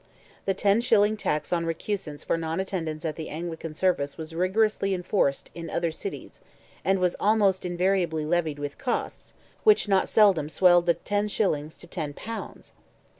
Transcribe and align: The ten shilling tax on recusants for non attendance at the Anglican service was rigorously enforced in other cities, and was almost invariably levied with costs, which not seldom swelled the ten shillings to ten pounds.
The 0.45 0.55
ten 0.55 0.81
shilling 0.81 1.15
tax 1.15 1.53
on 1.53 1.67
recusants 1.67 2.23
for 2.23 2.35
non 2.35 2.59
attendance 2.59 3.05
at 3.05 3.17
the 3.17 3.29
Anglican 3.29 3.75
service 3.75 4.17
was 4.17 4.33
rigorously 4.33 4.95
enforced 4.95 5.51
in 5.53 5.69
other 5.69 5.91
cities, 5.91 6.41
and 6.83 6.97
was 6.97 7.15
almost 7.19 7.65
invariably 7.65 8.25
levied 8.25 8.57
with 8.57 8.79
costs, 8.79 9.35
which 9.63 9.87
not 9.87 10.09
seldom 10.09 10.49
swelled 10.49 10.87
the 10.87 10.95
ten 10.95 11.27
shillings 11.27 11.77
to 11.77 11.85
ten 11.85 12.13
pounds. 12.13 12.73